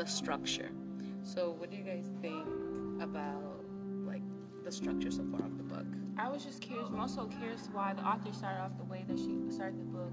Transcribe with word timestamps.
the 0.00 0.06
structure. 0.10 0.70
So, 1.22 1.50
what 1.58 1.70
do 1.70 1.76
you 1.76 1.82
guys 1.82 2.06
think 2.22 2.46
about 3.02 3.62
like 4.06 4.22
the 4.64 4.72
structure 4.72 5.10
so 5.10 5.24
far 5.30 5.44
of 5.44 5.58
the 5.58 5.62
book? 5.62 5.84
I 6.16 6.26
was 6.28 6.42
just 6.42 6.62
curious, 6.62 6.88
I'm 6.88 6.98
also 6.98 7.26
curious 7.26 7.68
why 7.70 7.92
the 7.92 8.02
author 8.02 8.32
started 8.32 8.62
off 8.62 8.78
the 8.78 8.84
way 8.84 9.04
that 9.06 9.18
she 9.18 9.36
started 9.50 9.78
the 9.78 9.84
book, 9.84 10.12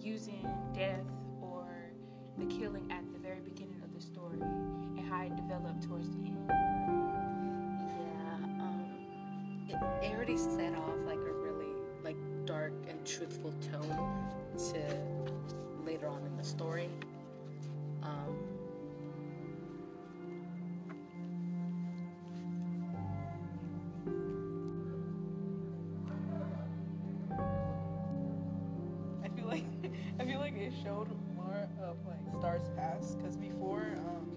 using 0.00 0.48
death 0.74 1.04
or 1.42 1.66
the 2.38 2.46
killing 2.46 2.90
at 2.90 3.04
the 3.12 3.18
very 3.18 3.40
beginning 3.40 3.82
of 3.84 3.92
the 3.94 4.00
story 4.00 4.40
and 4.40 5.06
how 5.06 5.20
it 5.20 5.36
developed 5.36 5.82
towards 5.82 6.08
the 6.08 6.16
end. 6.16 6.48
Yeah, 6.48 8.46
um, 8.64 8.86
it, 9.68 9.76
it 10.06 10.14
already 10.14 10.38
set 10.38 10.74
off 10.74 10.96
like 11.04 11.18
a 11.18 11.32
really 11.32 11.74
like 12.02 12.16
dark 12.46 12.72
and 12.88 13.06
truthful 13.06 13.52
tone 13.70 14.16
to 14.72 15.84
later 15.84 16.08
on 16.08 16.24
in 16.24 16.34
the 16.38 16.44
story. 16.44 16.88
Um, 18.02 18.49
it 30.60 30.72
showed 30.84 31.08
more 31.34 31.68
of 31.82 31.96
like 32.06 32.20
Starr's 32.38 32.68
past 32.76 33.18
because 33.18 33.36
before 33.36 33.96
um 33.96 34.28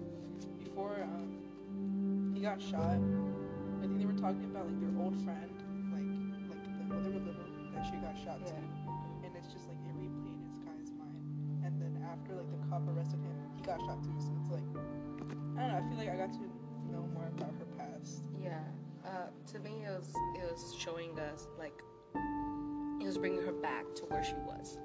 before 0.58 1.02
um 1.02 2.32
he 2.34 2.40
got 2.40 2.60
shot, 2.60 2.96
I 2.96 3.86
think 3.86 3.98
they 3.98 4.06
were 4.06 4.16
talking 4.16 4.44
about 4.44 4.66
like 4.66 4.80
their 4.80 4.94
old 5.00 5.16
friend, 5.24 5.52
like 5.92 6.08
like 6.48 6.62
the, 6.64 6.70
when 6.88 7.02
they 7.04 7.10
were 7.12 7.20
little 7.20 7.44
that 7.74 7.84
she 7.84 7.96
got 8.00 8.16
shot 8.16 8.40
too, 8.46 8.56
and 9.22 9.36
it's 9.36 9.52
just 9.52 9.68
like 9.68 9.76
it 9.84 9.94
replayed 10.00 10.32
in 10.32 10.48
this 10.48 10.60
guy's 10.64 10.90
mind. 10.96 11.20
And 11.64 11.76
then 11.80 12.00
after 12.08 12.34
like 12.34 12.48
the 12.50 12.60
cop 12.72 12.82
arrested 12.88 13.20
him, 13.20 13.36
he 13.56 13.62
got 13.62 13.80
shot 13.84 14.02
too. 14.02 14.16
So 14.18 14.32
it's 14.40 14.50
like 14.50 14.68
I 15.60 15.60
don't 15.60 15.72
know. 15.72 15.76
I 15.76 15.82
feel 15.88 15.98
like 15.98 16.08
I 16.08 16.16
got 16.16 16.32
to 16.32 16.44
know 16.88 17.04
more 17.12 17.28
about 17.36 17.52
her 17.60 17.68
past. 17.76 18.24
Yeah, 18.40 18.64
uh, 19.04 19.28
to 19.52 19.58
me, 19.60 19.84
it 19.84 19.92
was 19.92 20.08
it 20.40 20.44
was 20.50 20.74
showing 20.78 21.18
us 21.20 21.48
like 21.58 21.76
it 23.00 23.06
was 23.06 23.18
bringing 23.18 23.44
her 23.44 23.52
back 23.52 23.84
to 23.96 24.02
where 24.08 24.24
she 24.24 24.36
was, 24.48 24.78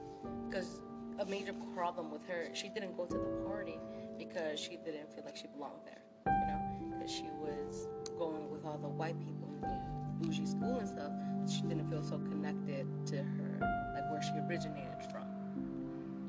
because 0.50 0.82
a 1.20 1.26
major 1.26 1.54
problem 1.76 2.12
with 2.12 2.26
her, 2.28 2.48
she 2.54 2.70
didn't 2.70 2.96
go 2.96 3.06
to 3.06 3.18
the 3.18 3.46
party 3.46 3.78
because 4.18 4.60
she 4.60 4.78
didn't 4.86 5.14
feel 5.14 5.24
like 5.26 5.36
she 5.36 5.48
belonged 5.48 5.82
there, 5.86 6.02
you 6.26 6.48
know, 6.48 6.98
because 6.98 7.12
she 7.12 7.26
was 7.42 7.88
going 8.18 8.50
with 8.50 8.66
all 8.66 8.78
the 8.78 8.88
white 8.88 9.20
people 9.20 9.50
in 9.64 9.80
bougie 10.22 10.46
school 10.46 10.78
and 10.80 10.88
stuff. 10.88 11.12
She 11.50 11.62
didn't 11.64 11.90
feel 11.90 12.04
so 12.04 12.18
connected 12.20 12.88
to 13.08 13.18
her, 13.18 13.60
like 13.94 14.10
where 14.10 14.22
she 14.22 14.32
originated 14.48 15.04
from. 15.12 15.28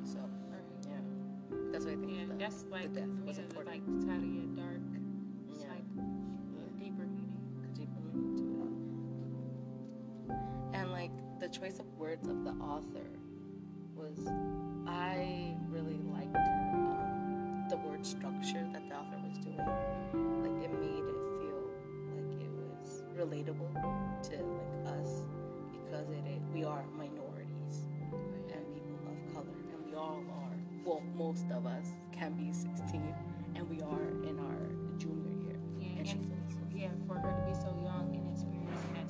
So 0.05 0.19
yeah, 0.88 0.98
that's 1.70 1.84
what 1.84 1.94
I 1.94 1.97
think. 1.97 2.10
Yeah, 2.19 2.27
the, 2.27 2.34
that's 2.34 2.64
like 2.70 2.92
the 2.92 3.00
death 3.00 3.08
was 3.25 3.36
the, 3.36 3.42
important. 3.44 3.77
like 3.77 3.86
the 3.86 4.60
dark. 4.60 4.80
Yeah. 5.54 5.66
like 5.70 5.86
a 6.66 6.70
deeper 6.82 7.06
meaning. 7.06 7.38
deeper 7.75 8.00
meaning 8.12 8.34
to 8.38 8.42
it. 10.34 10.80
And 10.80 10.91
like 10.91 11.12
the 11.38 11.48
choice 11.48 11.78
of 11.78 11.86
words 11.97 12.27
of 12.27 12.44
the 12.44 12.52
author 12.62 13.06
was, 14.01 14.29
I 14.87 15.55
really 15.69 15.98
liked 16.12 16.37
um, 16.37 17.67
the 17.69 17.77
word 17.77 18.05
structure 18.06 18.67
that 18.73 18.89
the 18.89 18.95
author 18.95 19.19
was 19.23 19.39
doing. 19.39 19.59
Like 19.59 20.65
it 20.65 20.73
made 20.81 21.05
it 21.05 21.20
feel 21.39 21.62
like 22.17 22.41
it 22.41 22.51
was 22.51 23.03
relatable 23.17 23.73
to 24.31 24.37
like 24.43 24.98
us 24.98 25.23
because 25.84 26.09
it, 26.11 26.25
it 26.27 26.41
we 26.55 26.65
are 26.65 26.84
minorities 26.97 27.87
and 28.53 28.65
people 28.75 28.98
of 29.09 29.34
color, 29.34 29.56
and 29.73 29.87
we 29.87 29.95
all 29.95 30.23
are. 30.31 30.56
Well, 30.84 31.03
most 31.15 31.45
of 31.53 31.67
us 31.67 31.87
can 32.12 32.33
be 32.34 32.53
16, 32.53 33.15
and 33.55 33.69
we 33.69 33.81
are 33.83 34.09
in 34.28 34.39
our 34.41 34.99
junior 34.99 35.37
year. 35.44 35.59
Yeah, 35.78 36.00
And 36.00 36.09
and 36.09 36.72
yeah, 36.75 36.89
for 37.06 37.15
her 37.15 37.31
to 37.37 37.43
be 37.47 37.55
so 37.55 37.77
young 37.84 38.16
and 38.16 38.27
experiencing 38.33 38.94
that 38.94 39.09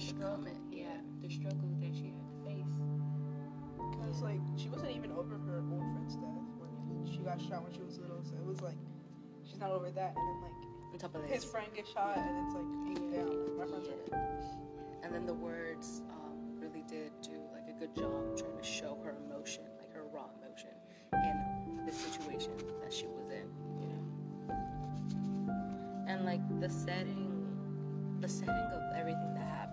the 0.00 0.06
struggle. 0.06 0.56
Yeah, 0.72 0.86
the 1.22 1.28
struggle 1.30 1.68
that 1.80 1.94
she 1.94 2.12
had 2.16 2.24
to 2.24 2.36
face. 2.46 2.74
Cause 4.00 4.22
like 4.22 4.40
she 4.56 4.68
wasn't 4.68 4.96
even 4.96 5.12
over 5.12 5.36
her 5.46 5.62
old 5.70 5.84
friend's 5.92 6.16
death 6.16 6.48
when 6.58 7.06
she 7.12 7.18
got 7.18 7.40
shot 7.40 7.62
when 7.62 7.72
she 7.72 7.82
was 7.82 7.98
little. 7.98 8.22
So 8.24 8.34
it 8.36 8.44
was 8.46 8.60
like 8.62 8.78
she's 9.44 9.58
not 9.60 9.70
over 9.70 9.90
that, 9.90 10.14
and 10.16 10.24
then 10.28 10.40
like 10.42 10.92
On 10.94 10.98
top 10.98 11.14
of 11.14 11.22
his 11.24 11.42
this, 11.42 11.50
friend 11.50 11.66
gets 11.74 11.90
shot, 11.92 12.16
and 12.16 12.46
it's 12.46 12.54
like 12.54 13.12
damn, 13.12 13.28
like, 13.28 13.58
my 13.58 13.66
friends 13.66 13.88
are 13.88 14.10
dead. 14.10 14.44
and 15.02 15.14
then 15.14 15.26
the 15.26 15.34
words 15.34 16.02
um, 16.10 16.38
really 16.58 16.84
did 16.88 17.12
do 17.22 17.36
like 17.52 17.68
a 17.68 17.78
good 17.78 17.94
job 17.94 18.36
trying 18.38 18.56
to 18.56 18.64
show 18.64 18.96
her 19.04 19.16
emotion, 19.28 19.64
like 19.78 19.92
her 19.92 20.04
raw 20.12 20.26
emotion, 20.40 20.70
in 21.12 21.84
the 21.84 21.92
situation 21.92 22.52
that 22.82 22.92
she 22.92 23.06
was 23.06 23.28
in, 23.30 23.46
you 23.80 23.88
know. 23.88 24.54
And 26.08 26.24
like 26.24 26.40
the 26.60 26.68
setting, 26.70 27.28
the 28.20 28.28
setting 28.28 28.54
of 28.72 28.96
everything 28.96 29.34
that 29.34 29.46
happened, 29.48 29.69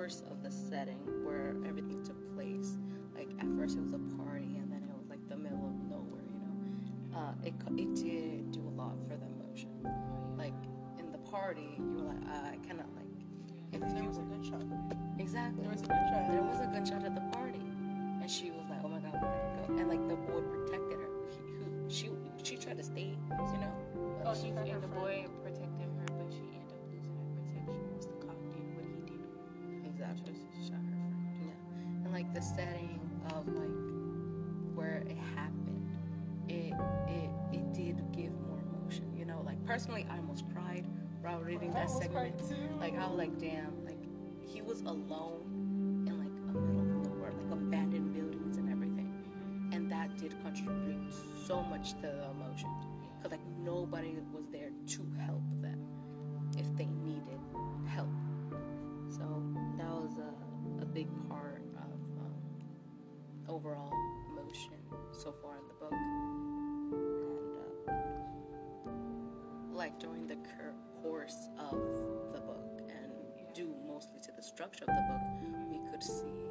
course 0.00 0.22
of 0.30 0.42
the 0.42 0.50
setting 0.50 0.96
where 1.26 1.54
everything 1.68 2.02
took 2.02 2.16
place. 2.34 2.78
Like 3.14 3.28
at 3.38 3.44
first 3.58 3.76
it 3.76 3.82
was 3.82 3.92
a 3.92 4.00
party, 4.16 4.56
and 4.56 4.72
then 4.72 4.80
it 4.88 4.96
was 4.96 5.10
like 5.10 5.20
the 5.28 5.36
middle 5.36 5.60
of 5.60 5.76
nowhere, 5.92 6.24
you 6.24 6.40
know. 6.40 7.18
Uh, 7.20 7.32
it 7.44 7.52
it 7.76 7.94
did 7.94 8.50
do 8.50 8.60
a 8.64 8.72
lot 8.80 8.96
for 9.06 9.16
the 9.20 9.26
emotion. 9.28 9.68
Like 10.38 10.56
in 10.98 11.12
the 11.12 11.18
party, 11.18 11.76
you 11.76 12.00
were 12.00 12.08
like, 12.08 12.24
uh, 12.32 12.48
I 12.48 12.56
cannot 12.66 12.88
like. 12.96 13.12
If 13.74 13.80
there 13.92 14.02
was 14.08 14.16
a 14.16 14.22
gunshot. 14.22 14.64
exactly, 15.18 15.64
There 15.64 15.70
was 15.70 15.82
a 15.82 15.86
gunshot. 15.92 16.30
there 16.32 16.42
was 16.48 16.60
a 16.60 16.68
gunshot 16.72 17.04
at 17.04 17.14
the 17.14 17.36
party, 17.36 17.60
and 17.60 18.30
she 18.30 18.50
was 18.52 18.64
like, 18.70 18.80
"Oh 18.82 18.88
my 18.88 19.00
god, 19.04 19.12
we 19.12 19.20
gotta 19.20 19.68
go!" 19.68 19.76
And 19.76 19.86
like 19.86 20.00
the 20.08 20.16
boy 20.16 20.40
protected 20.40 20.96
her. 20.96 21.12
He, 21.28 21.44
who, 21.60 21.92
she 21.92 22.08
she 22.42 22.56
tried 22.56 22.78
to 22.78 22.84
stay, 22.84 23.12
you 23.52 23.58
know. 23.60 23.74
Oh, 24.24 24.32
she- 24.32 24.48
and 24.48 24.82
the 24.82 24.88
boy 24.88 25.26
protected 25.44 25.89
the 32.34 32.40
setting 32.40 33.00
of 33.34 33.46
like 33.48 34.74
where 34.74 35.02
it 35.08 35.16
happened, 35.36 35.88
it 36.48 36.74
it 37.08 37.30
it 37.52 37.72
did 37.72 37.96
give 38.12 38.32
more 38.46 38.58
emotion. 38.58 39.12
You 39.16 39.24
know, 39.24 39.42
like 39.44 39.64
personally, 39.66 40.06
I 40.10 40.16
almost 40.16 40.44
cried 40.54 40.86
while 41.22 41.40
reading 41.40 41.72
that 41.72 41.90
segment. 41.90 42.34
Like 42.80 42.96
I 42.98 43.06
was 43.06 43.18
like, 43.18 43.38
damn, 43.38 43.84
like 43.84 43.98
he 44.40 44.62
was 44.62 44.80
alone 44.82 46.04
in 46.06 46.18
like 46.18 46.28
a 46.28 46.58
middle 46.58 46.80
of 46.80 47.12
nowhere, 47.12 47.32
like 47.32 47.52
abandoned 47.52 48.14
buildings 48.14 48.56
and 48.56 48.70
everything, 48.70 49.12
and 49.72 49.90
that 49.90 50.16
did 50.18 50.34
contribute 50.42 51.12
so 51.46 51.62
much 51.62 51.94
to 51.94 52.02
the 52.02 52.30
emotion, 52.30 52.70
cause 53.22 53.30
like 53.30 53.46
nobody 53.58 54.16
was 54.32 54.44
there 54.52 54.70
to 54.86 55.06
help 55.26 55.42
them 55.60 55.84
if 56.56 56.66
they 56.76 56.86
needed 56.86 57.40
help. 57.86 58.08
So 59.08 59.42
that 59.78 59.88
was 59.88 60.18
a, 60.18 60.22
a 60.22 60.49
overall 63.60 63.92
emotion 64.32 64.72
so 65.12 65.34
far 65.42 65.58
in 65.58 65.68
the 65.68 65.74
book, 65.74 65.92
and 65.92 67.58
uh, 67.88 67.92
like 69.76 69.98
during 70.00 70.26
the 70.26 70.36
course 71.02 71.48
of 71.58 71.78
the 72.32 72.40
book 72.40 72.80
and 72.88 73.12
due 73.54 73.74
mostly 73.86 74.18
to 74.22 74.32
the 74.36 74.42
structure 74.42 74.84
of 74.84 74.94
the 74.94 75.04
book, 75.10 75.20
we 75.70 75.78
could 75.90 76.02
see 76.02 76.48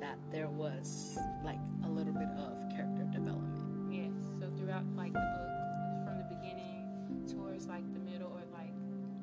that 0.00 0.18
there 0.30 0.48
was 0.48 1.18
like 1.42 1.58
a 1.84 1.88
little 1.88 2.12
bit 2.12 2.28
of 2.36 2.52
character 2.70 3.04
development. 3.12 3.92
Yes. 3.92 4.12
So 4.38 4.50
throughout 4.56 4.84
like 4.94 5.12
the 5.14 5.20
book, 5.20 6.04
from 6.04 6.18
the 6.18 6.34
beginning 6.36 7.24
towards 7.30 7.66
like 7.66 7.90
the 7.94 8.00
middle, 8.00 8.28
or 8.28 8.44
like 8.52 8.74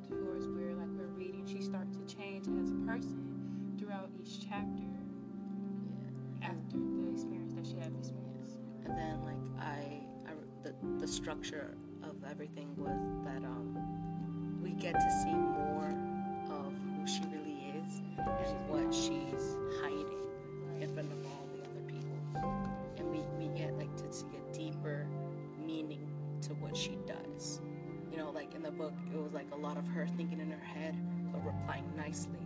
towards 0.08 0.48
where 0.48 0.74
like 0.74 0.90
we're 0.98 1.14
reading, 1.14 1.46
she 1.46 1.62
starts 1.62 1.96
to 1.96 2.16
change 2.16 2.48
as 2.48 2.72
a 2.72 2.80
person 2.88 3.78
throughout 3.78 4.10
each 4.20 4.42
chapter 4.50 4.79
the, 11.00 11.08
structure 11.08 11.76
of 12.04 12.16
everything 12.30 12.70
was 12.78 13.00
that 13.26 13.44
um 13.44 13.76
we 14.62 14.72
get 14.72 14.94
to 14.94 15.12
see 15.24 15.34
more 15.34 15.94
of 16.52 16.74
who 16.96 17.08
she 17.08 17.22
really 17.31 17.74
is 17.78 18.02
and 18.18 18.70
what 18.70 18.94
she's 18.94 19.56
hiding 19.81 20.20
in 20.80 20.94
front 20.94 21.12
of 21.12 21.26
all 21.26 21.48
the 21.54 21.62
other 21.62 21.81
people. 21.88 22.18
And 22.98 23.10
we, 23.12 23.20
we 23.38 23.58
get 23.58 23.74
like 23.78 23.96
to 23.98 24.14
see 24.14 24.28
a 24.38 24.54
deeper 24.54 25.08
meaning 25.66 26.08
to 26.42 26.54
what 26.56 26.76
she 26.76 26.98
does. 27.08 27.62
You 28.12 28.18
know, 28.18 28.32
like 28.32 28.54
in 28.56 28.62
the 28.62 28.72
book 28.72 28.94
it 29.14 29.22
was 29.22 29.34
like 29.34 29.48
a 29.52 29.58
lot 29.58 29.78
of 29.78 29.88
her 29.88 30.08
thinking 30.18 30.40
in 30.40 30.52
her 30.52 30.64
head 30.64 30.96
but 31.32 31.46
replying 31.46 31.86
nicely 31.96 32.40